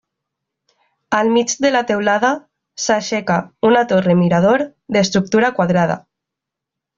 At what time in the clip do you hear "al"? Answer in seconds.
1.17-1.27